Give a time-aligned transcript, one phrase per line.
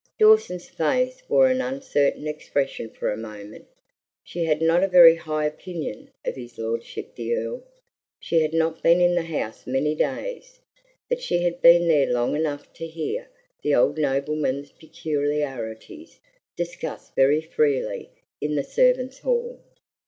[0.17, 3.67] Dawson's face wore an uncertain expression for a moment.
[4.23, 7.61] She had not a very high opinion of his lordship the Earl.
[8.19, 10.59] She had not been in the house many days,
[11.07, 13.29] but she had been there long enough to hear
[13.61, 16.19] the old nobleman's peculiarities
[16.57, 18.09] discussed very freely
[18.41, 19.59] in the servants' hall.